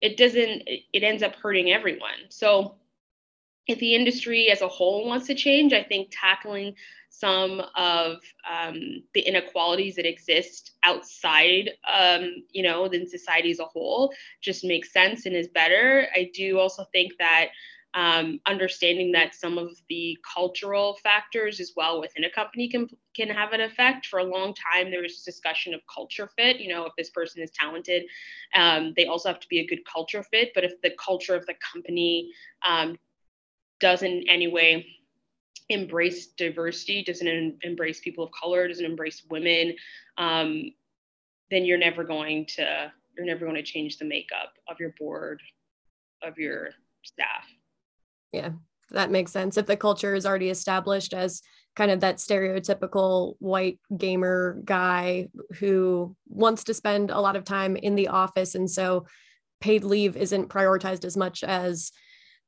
[0.01, 2.29] it doesn't, it ends up hurting everyone.
[2.29, 2.75] So
[3.67, 6.75] if the industry as a whole wants to change, I think tackling
[7.13, 8.17] some of
[8.51, 14.63] um, the inequalities that exist outside, um, you know, than society as a whole just
[14.63, 16.07] makes sense and is better.
[16.15, 17.49] I do also think that
[17.93, 23.29] um, understanding that some of the cultural factors as well within a company can can
[23.29, 24.07] have an effect.
[24.07, 26.59] For a long time, there was discussion of culture fit.
[26.59, 28.05] You know, if this person is talented,
[28.55, 30.49] um, they also have to be a good culture fit.
[30.55, 32.31] But if the culture of the company
[32.67, 32.97] um,
[33.79, 34.87] doesn't in any way
[35.69, 39.75] embrace diversity, doesn't em- embrace people of color, doesn't embrace women,
[40.17, 40.71] um,
[41.51, 45.39] then you're never going to you're never going to change the makeup of your board,
[46.23, 46.69] of your
[47.03, 47.45] staff.
[48.31, 48.51] Yeah,
[48.89, 49.55] that makes sense.
[49.55, 51.41] If the culture is already established as
[51.75, 55.27] kind of that stereotypical white gamer guy
[55.59, 59.05] who wants to spend a lot of time in the office and so
[59.59, 61.91] paid leave isn't prioritized as much as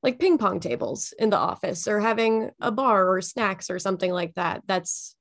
[0.05, 4.11] like ping pong tables in the office or having a bar or snacks or something
[4.11, 5.15] like that that's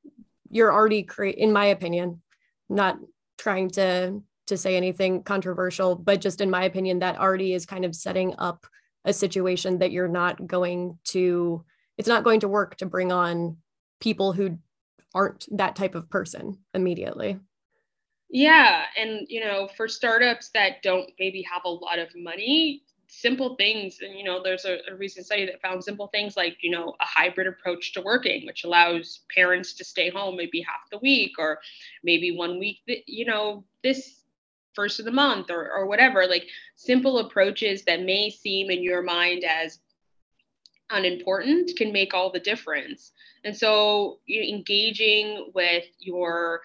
[0.51, 2.23] you're already create in my opinion
[2.69, 2.99] not
[3.39, 7.85] trying to to say anything controversial, but just in my opinion, that already is kind
[7.85, 8.67] of setting up
[9.05, 11.65] a situation that you're not going to,
[11.99, 13.57] it's not going to work to bring on
[14.01, 14.59] people who
[15.15, 17.39] aren't that type of person immediately.
[18.31, 18.85] Yeah.
[18.99, 23.99] And, you know, for startups that don't maybe have a lot of money, simple things
[24.01, 26.95] and you know there's a, a, recent study that found simple things like you know
[27.01, 31.33] a hybrid approach to working which allows parents to stay home maybe half the week
[31.39, 31.59] or
[32.03, 34.25] maybe one week you know this
[34.75, 36.27] first of the month or, or whatever.
[36.27, 39.79] Like simple approaches that may seem in your mind as
[40.91, 43.13] unimportant can make all the difference.
[43.45, 46.61] And so engaging with your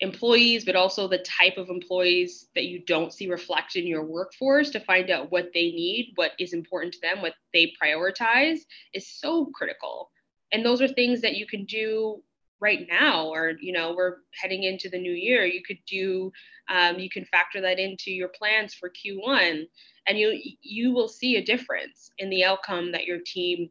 [0.00, 4.70] employees, but also the type of employees that you don't see reflected in your workforce
[4.70, 8.60] to find out what they need, what is important to them, what they prioritize
[8.94, 10.10] is so critical.
[10.52, 12.22] And those are things that you can do
[12.60, 15.44] right now, or, you know, we're heading into the new year.
[15.44, 16.32] You could do,
[16.68, 19.66] um, you can factor that into your plans for Q1,
[20.06, 23.70] and you you will see a difference in the outcome that your team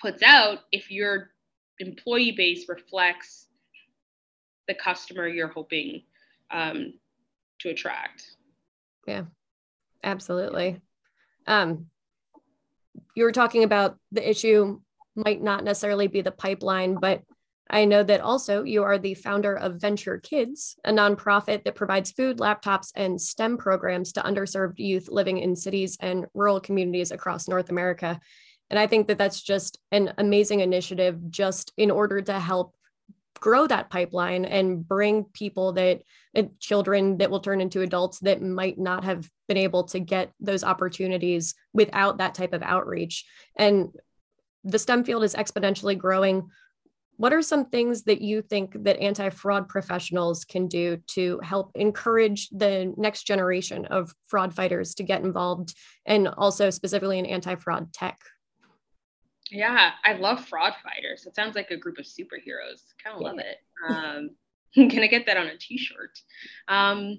[0.00, 1.30] puts out if your
[1.78, 3.48] employee base reflects
[4.70, 6.02] the customer you're hoping
[6.52, 6.94] um,
[7.58, 8.36] to attract.
[9.04, 9.24] Yeah,
[10.04, 10.80] absolutely.
[11.48, 11.86] Um,
[13.16, 14.80] you were talking about the issue
[15.16, 17.22] might not necessarily be the pipeline, but
[17.68, 22.12] I know that also you are the founder of Venture Kids, a nonprofit that provides
[22.12, 27.48] food, laptops, and STEM programs to underserved youth living in cities and rural communities across
[27.48, 28.20] North America.
[28.70, 32.76] And I think that that's just an amazing initiative, just in order to help
[33.40, 36.02] grow that pipeline and bring people that
[36.60, 40.62] children that will turn into adults that might not have been able to get those
[40.62, 43.24] opportunities without that type of outreach.
[43.56, 43.88] And
[44.62, 46.50] the stem field is exponentially growing.
[47.16, 52.48] What are some things that you think that anti-fraud professionals can do to help encourage
[52.50, 55.74] the next generation of fraud fighters to get involved
[56.06, 58.18] and also specifically in anti-fraud tech
[59.50, 61.26] yeah, I love fraud fighters.
[61.26, 62.82] It sounds like a group of superheroes.
[63.02, 63.58] Kind of love it.
[63.88, 64.30] Um,
[64.74, 66.20] can I get that on a t-shirt?
[66.68, 67.18] Um,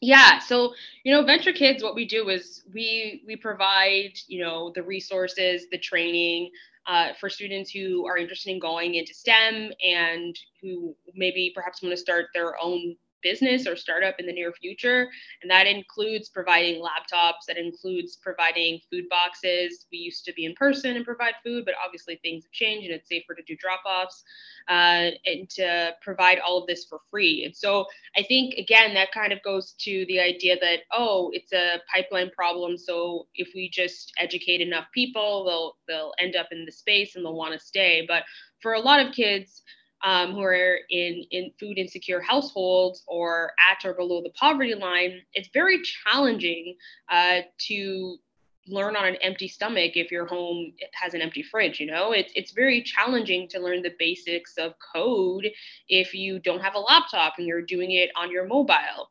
[0.00, 4.72] yeah, so you know, Venture Kids, what we do is we we provide you know
[4.74, 6.50] the resources, the training
[6.86, 11.92] uh, for students who are interested in going into STEM and who maybe perhaps want
[11.92, 15.08] to start their own business or startup in the near future.
[15.42, 19.86] And that includes providing laptops, that includes providing food boxes.
[19.90, 22.94] We used to be in person and provide food, but obviously things have changed and
[22.94, 24.22] it's safer to do drop offs
[24.68, 27.44] uh, and to provide all of this for free.
[27.44, 31.52] And so I think, again, that kind of goes to the idea that, oh, it's
[31.52, 32.76] a pipeline problem.
[32.76, 37.24] So if we just educate enough people, they'll, they'll end up in the space and
[37.24, 38.04] they'll want to stay.
[38.06, 38.24] But
[38.60, 39.62] for a lot of kids,
[40.04, 45.20] um, who are in, in food insecure households or at or below the poverty line,
[45.32, 46.76] it's very challenging
[47.10, 48.18] uh, to
[48.66, 52.12] learn on an empty stomach if your home has an empty fridge you know?
[52.12, 55.50] It's it's very challenging to learn the basics of code
[55.88, 59.10] if you don't have a laptop and you're doing it on your mobile.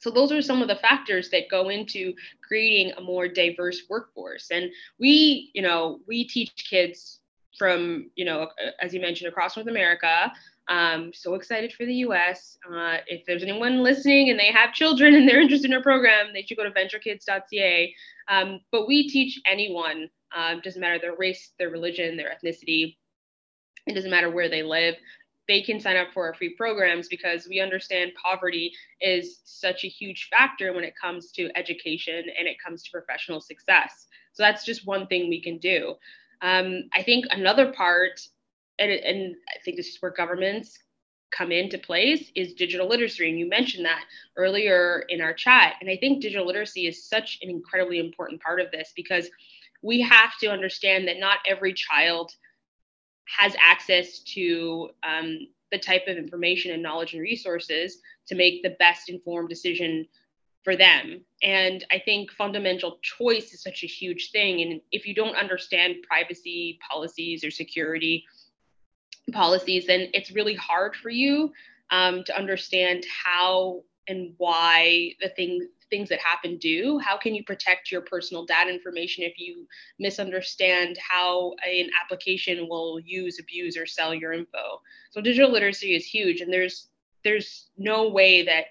[0.00, 2.14] So those are some of the factors that go into
[2.46, 4.50] creating a more diverse workforce.
[4.50, 7.19] And we you know we teach kids
[7.60, 8.48] from, you know,
[8.80, 10.32] as you mentioned, across North America.
[10.68, 12.56] Um, so excited for the US.
[12.66, 16.28] Uh, if there's anyone listening and they have children and they're interested in our program,
[16.32, 17.94] they should go to venturekids.ca.
[18.28, 22.96] Um, but we teach anyone, um, doesn't matter their race, their religion, their ethnicity,
[23.86, 24.94] it doesn't matter where they live.
[25.48, 29.88] They can sign up for our free programs because we understand poverty is such a
[29.88, 34.06] huge factor when it comes to education and it comes to professional success.
[34.32, 35.96] So that's just one thing we can do.
[36.42, 38.20] Um, I think another part,
[38.78, 40.78] and, and I think this is where governments
[41.30, 43.28] come into place, is digital literacy.
[43.28, 44.04] And you mentioned that
[44.36, 45.74] earlier in our chat.
[45.80, 49.30] And I think digital literacy is such an incredibly important part of this because
[49.82, 52.32] we have to understand that not every child
[53.38, 55.38] has access to um,
[55.70, 60.06] the type of information and knowledge and resources to make the best informed decision
[60.62, 61.24] for them.
[61.42, 64.60] And I think fundamental choice is such a huge thing.
[64.60, 68.24] And if you don't understand privacy policies or security
[69.32, 71.52] policies, then it's really hard for you
[71.90, 77.42] um, to understand how and why the things things that happen do how can you
[77.42, 79.66] protect your personal data information if you
[79.98, 84.80] misunderstand how an application will use abuse or sell your info
[85.10, 86.88] so digital literacy is huge and there's
[87.24, 88.66] there's no way that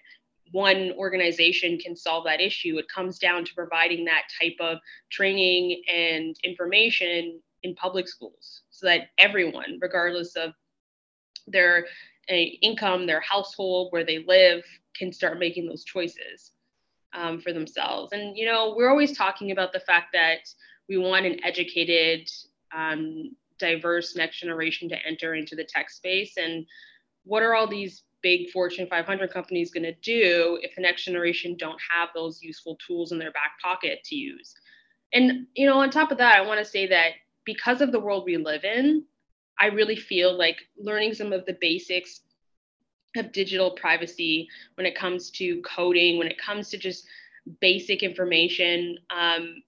[0.52, 2.78] one organization can solve that issue.
[2.78, 4.80] It comes down to providing that type of
[5.12, 10.54] training and information in public schools so that everyone, regardless of
[11.47, 11.86] their
[12.30, 14.64] uh, income, their household, where they live,
[14.95, 16.52] can start making those choices
[17.14, 18.14] um, for themselves.
[18.14, 20.47] And, you know, we're always talking about the fact that
[20.88, 22.30] we want an educated,
[22.76, 26.38] um, diverse next generation to enter into the tech space.
[26.38, 26.66] And
[27.24, 31.55] what are all these big Fortune 500 companies going to do if the next generation
[31.57, 34.53] don't have those useful tools in their back pocket to use?
[35.13, 37.13] And, you know, on top of that, I want to say that
[37.45, 39.03] because of the world we live in,
[39.59, 42.22] I really feel like learning some of the basics
[43.17, 47.05] of digital privacy when it comes to coding, when it comes to just
[47.59, 49.63] basic information, um,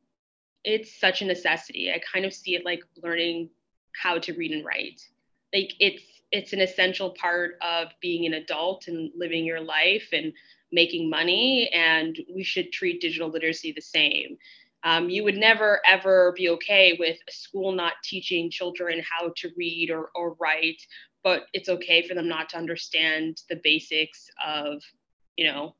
[0.64, 1.91] it's such a necessity.
[1.91, 3.49] I kind of see it like learning
[3.93, 5.02] how to read and write.
[5.54, 10.34] Like it's it's an essential part of being an adult and living your life and
[10.72, 11.70] making money.
[11.74, 14.38] And we should treat digital literacy the same.
[14.84, 19.50] Um, you would never ever be okay with a school not teaching children how to
[19.56, 20.82] read or, or write,
[21.24, 24.82] but it's okay for them not to understand the basics of,
[25.38, 25.76] you know,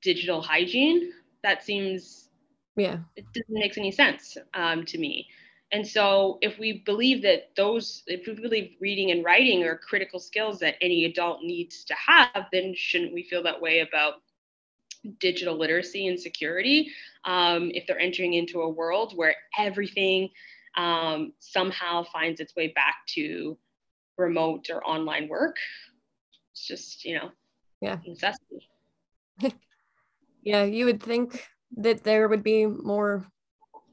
[0.00, 1.12] digital hygiene.
[1.42, 2.28] That seems,
[2.76, 5.26] yeah, it doesn't make any sense um, to me.
[5.72, 10.20] And so, if we believe that those, if we believe reading and writing are critical
[10.20, 14.16] skills that any adult needs to have, then shouldn't we feel that way about
[15.18, 16.92] digital literacy and security
[17.24, 20.28] um, if they're entering into a world where everything
[20.76, 23.56] um, somehow finds its way back to
[24.16, 25.56] remote or online work.
[26.52, 27.30] It's just, you know,
[27.80, 28.68] yeah, necessity.
[30.42, 31.46] yeah, you would think
[31.78, 33.26] that there would be more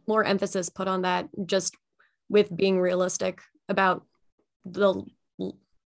[0.09, 1.77] more emphasis put on that just
[2.27, 4.05] with being realistic about
[4.65, 5.03] the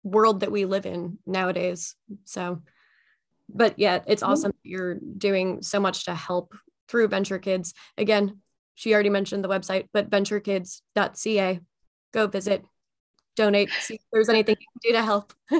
[0.02, 1.94] world that we live in nowadays.
[2.24, 2.62] So
[3.54, 4.32] but yeah, it's mm-hmm.
[4.32, 6.54] awesome that you're doing so much to help
[6.88, 7.74] through Venture Kids.
[7.98, 8.40] Again,
[8.74, 11.60] she already mentioned the website, but venturekids.ca.
[12.12, 12.64] Go visit,
[13.36, 15.32] donate, see if there's anything you can do to help.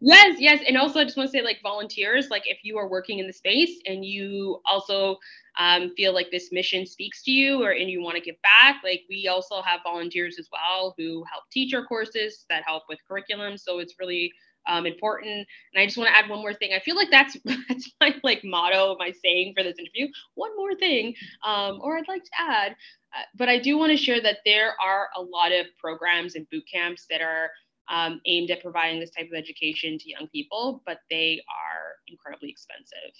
[0.00, 0.62] yes, yes.
[0.66, 3.26] And also, I just want to say, like, volunteers, like, if you are working in
[3.26, 5.16] the space and you also
[5.58, 8.82] um, feel like this mission speaks to you or and you want to give back,
[8.84, 12.98] like, we also have volunteers as well who help teach our courses that help with
[13.06, 13.56] curriculum.
[13.56, 14.32] So it's really
[14.66, 15.46] um, important.
[15.74, 16.72] And I just want to add one more thing.
[16.74, 17.36] I feel like that's
[17.68, 20.08] that's my like motto, my saying for this interview.
[20.34, 22.72] One more thing, um, or I'd like to add.
[23.16, 26.48] Uh, but I do want to share that there are a lot of programs and
[26.50, 27.50] boot camps that are
[27.88, 32.50] um, aimed at providing this type of education to young people, but they are incredibly
[32.50, 33.14] expensive.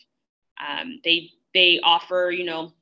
[0.66, 2.72] Um, they they offer, you know,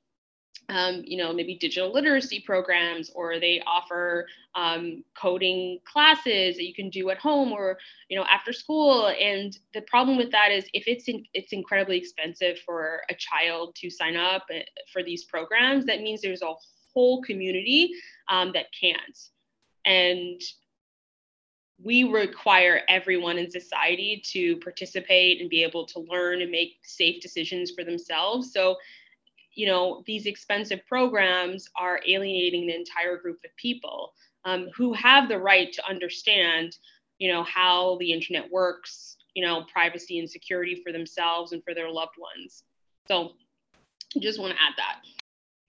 [0.68, 6.74] um, you know, maybe digital literacy programs, or they offer um, coding classes that you
[6.74, 9.08] can do at home or you know after school.
[9.08, 13.74] And the problem with that is if it's in, it's incredibly expensive for a child
[13.76, 16.54] to sign up eh, for these programs, that means there's a
[16.94, 17.90] whole community
[18.28, 19.18] um, that can't.
[19.84, 20.40] And
[21.82, 27.20] we require everyone in society to participate and be able to learn and make safe
[27.20, 28.52] decisions for themselves.
[28.52, 28.76] So
[29.54, 34.12] you know, these expensive programs are alienating an entire group of people
[34.44, 36.76] um, who have the right to understand,
[37.18, 41.74] you know, how the internet works, you know, privacy and security for themselves and for
[41.74, 42.64] their loved ones.
[43.08, 43.32] So
[44.20, 45.00] just want to add that.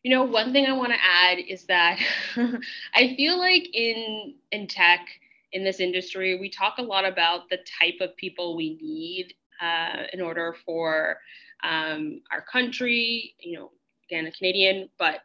[0.03, 1.97] You know, one thing I want to add is that
[2.93, 5.07] I feel like in in tech,
[5.53, 10.03] in this industry, we talk a lot about the type of people we need uh,
[10.11, 11.17] in order for
[11.63, 13.71] um, our country, you know,
[14.09, 15.19] again, a Canadian, but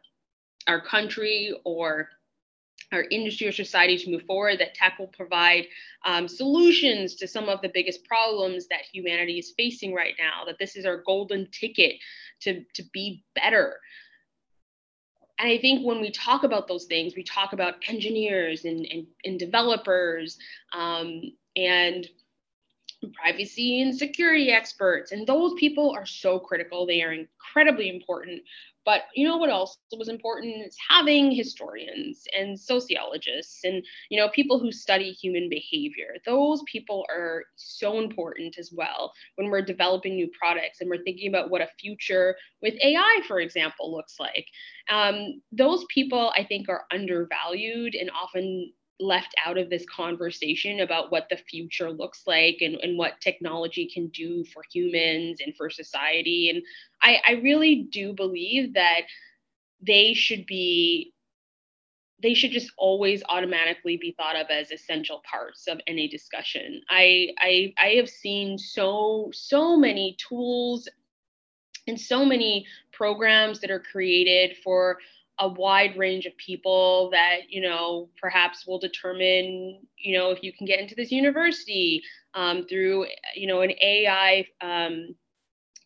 [0.67, 2.09] our country or
[2.91, 5.65] our industry or society to move forward, that tech will provide
[6.05, 10.57] um, solutions to some of the biggest problems that humanity is facing right now, that
[10.59, 11.95] this is our golden ticket
[12.41, 13.79] to, to be better.
[15.37, 19.07] And I think when we talk about those things, we talk about engineers and, and,
[19.23, 20.37] and developers
[20.73, 21.21] um,
[21.55, 22.07] and
[23.07, 25.11] privacy and security experts.
[25.11, 26.85] And those people are so critical.
[26.85, 28.41] They are incredibly important.
[28.85, 34.29] But you know what else was important is having historians and sociologists and you know
[34.29, 36.15] people who study human behavior.
[36.25, 41.29] Those people are so important as well when we're developing new products and we're thinking
[41.29, 44.47] about what a future with AI, for example, looks like.
[44.89, 51.11] Um, those people I think are undervalued and often left out of this conversation about
[51.11, 55.69] what the future looks like and, and what technology can do for humans and for
[55.69, 56.49] society.
[56.49, 56.63] And
[57.01, 59.01] I, I really do believe that
[59.81, 61.13] they should be
[62.21, 66.81] they should just always automatically be thought of as essential parts of any discussion.
[66.89, 70.89] I, I I have seen so so many tools
[71.87, 74.97] and so many programs that are created for
[75.39, 80.51] a wide range of people that you know perhaps will determine you know if you
[80.53, 82.01] can get into this university
[82.33, 85.15] um, through you know an AI um,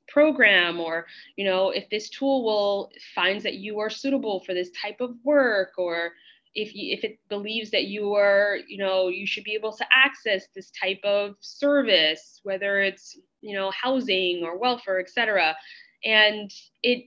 [0.07, 4.71] program or you know if this tool will finds that you are suitable for this
[4.79, 6.11] type of work or
[6.55, 9.85] if you, if it believes that you are you know you should be able to
[9.91, 15.55] access this type of service whether it's you know housing or welfare etc
[16.03, 16.51] and
[16.81, 17.05] it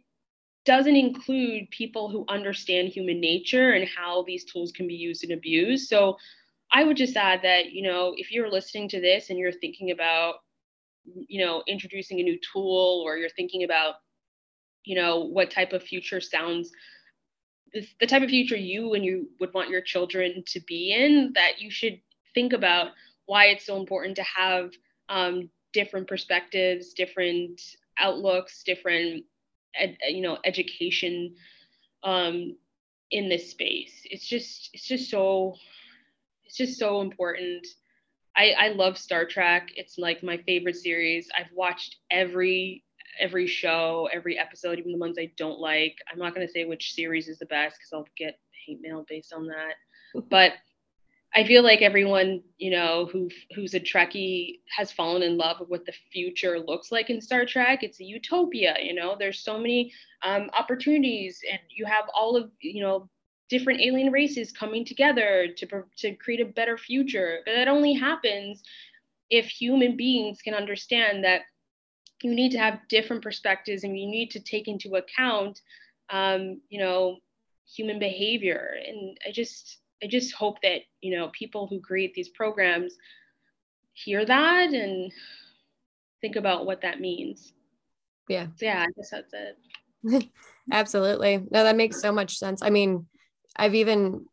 [0.66, 5.32] doesn't include people who understand human nature and how these tools can be used and
[5.32, 5.88] abused.
[5.88, 6.16] So
[6.72, 9.90] i would just add that you know if you're listening to this and you're thinking
[9.90, 10.36] about
[11.28, 13.94] you know introducing a new tool or you're thinking about
[14.84, 16.70] you know what type of future sounds
[18.00, 21.60] the type of future you and you would want your children to be in that
[21.60, 22.00] you should
[22.34, 22.88] think about
[23.26, 24.70] why it's so important to have
[25.08, 27.60] um, different perspectives different
[27.98, 29.24] outlooks different
[29.78, 31.34] ed, you know education
[32.02, 32.56] um,
[33.10, 35.54] in this space it's just it's just so
[36.44, 37.66] it's just so important
[38.36, 39.70] I, I love Star Trek.
[39.76, 41.28] It's like my favorite series.
[41.36, 42.84] I've watched every
[43.18, 45.96] every show, every episode, even the ones I don't like.
[46.12, 49.06] I'm not going to say which series is the best because I'll get hate mail
[49.08, 49.74] based on that.
[50.30, 50.52] but
[51.36, 55.68] I feel like everyone, you know, who who's a Trekkie has fallen in love with
[55.68, 57.82] what the future looks like in Star Trek.
[57.82, 59.16] It's a utopia, you know.
[59.18, 63.10] There's so many um, opportunities, and you have all of, you know,
[63.50, 65.66] different alien races coming together to
[65.98, 67.40] to create a better future.
[67.44, 68.62] But that only happens
[69.28, 71.42] if human beings can understand that
[72.22, 75.60] you need to have different perspectives and you need to take into account
[76.08, 77.18] um, you know
[77.68, 82.28] human behavior and i just i just hope that you know people who create these
[82.28, 82.96] programs
[83.96, 85.10] hear that and
[86.20, 87.52] think about what that means.
[88.28, 88.46] Yeah.
[88.56, 90.28] So yeah i guess that's it.
[90.72, 91.38] Absolutely.
[91.50, 92.62] No that makes so much sense.
[92.62, 93.06] I mean
[93.56, 94.26] i've even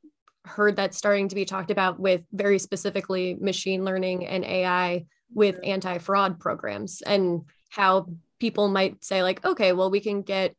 [0.46, 5.56] heard that starting to be talked about with very specifically machine learning and ai with
[5.56, 5.70] mm-hmm.
[5.70, 8.08] anti-fraud programs and how
[8.42, 10.54] people might say like okay well we can get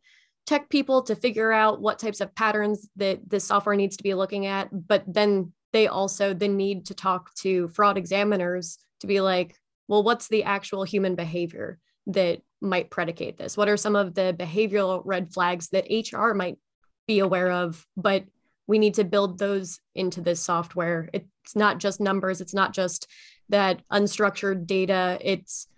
[0.46, 4.14] tech people to figure out what types of patterns that this software needs to be
[4.14, 9.20] looking at but then they also then need to talk to fraud examiners to be
[9.20, 9.56] like
[9.88, 13.56] well what's the actual human behavior that might predicate this?
[13.56, 16.58] What are some of the behavioral red flags that hr might
[17.06, 17.86] be aware of?
[17.96, 18.24] But
[18.66, 21.10] we need to build those into this software.
[21.12, 22.40] It's not just numbers.
[22.40, 23.06] It's not just
[23.50, 25.18] that unstructured data.
[25.20, 25.68] It's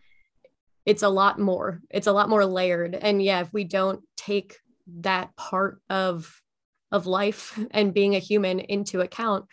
[0.86, 2.94] it's a lot more it's a lot more layered.
[2.94, 4.56] And yeah if we don't take
[5.00, 6.40] that part of
[6.92, 9.46] of life and being a human into account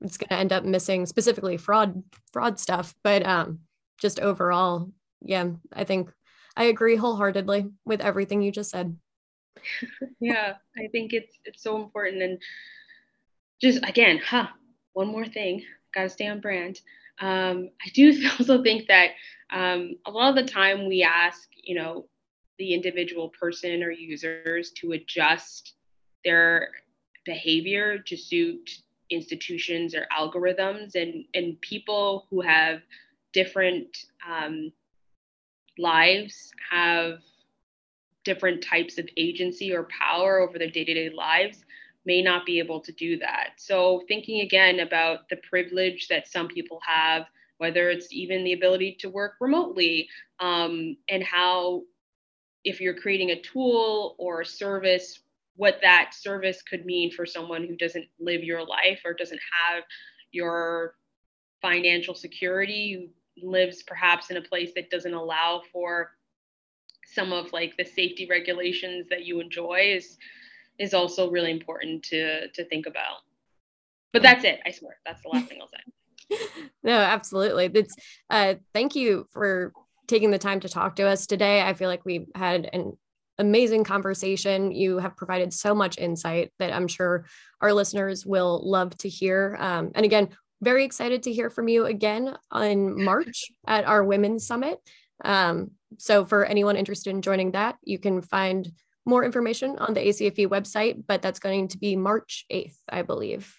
[0.00, 2.02] it's going to end up missing specifically fraud
[2.32, 2.94] fraud stuff.
[3.04, 3.60] But um
[4.00, 4.90] just overall
[5.22, 6.10] yeah i think
[6.56, 8.96] i agree wholeheartedly with everything you just said.
[10.20, 12.22] Yeah i think it's it's so important.
[12.22, 12.38] And
[13.60, 14.46] just again huh
[14.94, 15.62] one more thing
[15.94, 16.80] gotta stay on brand.
[17.20, 19.10] Um, i do also think that
[19.52, 22.06] um, a lot of the time we ask, you know,
[22.58, 25.74] the individual person or users to adjust
[26.24, 26.70] their
[27.24, 28.70] behavior to suit
[29.10, 32.80] institutions or algorithms and, and people who have
[33.32, 33.96] different
[34.28, 34.72] um,
[35.78, 37.18] lives have
[38.24, 41.64] different types of agency or power over their day-to-day lives
[42.04, 43.50] may not be able to do that.
[43.56, 47.26] So thinking again about the privilege that some people have
[47.60, 50.08] whether it's even the ability to work remotely,
[50.40, 51.82] um, and how,
[52.64, 55.20] if you're creating a tool or a service,
[55.56, 59.84] what that service could mean for someone who doesn't live your life or doesn't have
[60.32, 60.94] your
[61.60, 63.10] financial security,
[63.42, 66.12] who lives perhaps in a place that doesn't allow for
[67.04, 70.16] some of like the safety regulations that you enjoy is
[70.78, 73.18] is also really important to to think about.
[74.14, 74.60] But that's it.
[74.64, 74.96] I swear.
[75.04, 75.92] That's the last thing I'll say.
[76.82, 77.70] no, absolutely.
[77.74, 77.94] It's
[78.28, 79.72] uh thank you for
[80.06, 81.62] taking the time to talk to us today.
[81.62, 82.96] I feel like we had an
[83.38, 84.70] amazing conversation.
[84.72, 87.26] You have provided so much insight that I'm sure
[87.60, 89.56] our listeners will love to hear.
[89.58, 90.30] Um, and again,
[90.62, 94.78] very excited to hear from you again in March at our Women's Summit.
[95.24, 98.70] Um, so, for anyone interested in joining that, you can find
[99.06, 103.56] more information on the ACFE website, but that's going to be March 8th, I believe,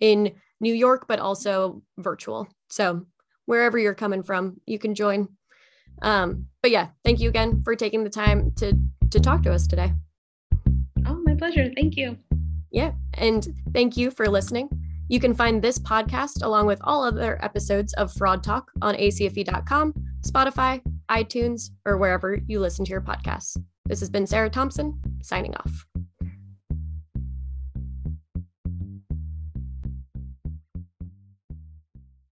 [0.00, 0.32] in
[0.62, 2.48] New York, but also virtual.
[2.70, 3.04] So
[3.44, 5.28] wherever you're coming from, you can join.
[6.00, 8.72] Um, but yeah, thank you again for taking the time to
[9.10, 9.92] to talk to us today.
[11.06, 11.70] Oh, my pleasure.
[11.76, 12.16] Thank you.
[12.70, 14.70] Yeah, and thank you for listening.
[15.08, 19.92] You can find this podcast along with all other episodes of Fraud Talk on acfe.com,
[20.26, 23.58] Spotify, iTunes, or wherever you listen to your podcasts.
[23.84, 25.86] This has been Sarah Thompson signing off.